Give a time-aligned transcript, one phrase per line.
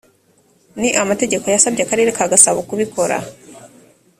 [0.79, 3.17] n amategeko yasabye akarere ka gasabo kubikora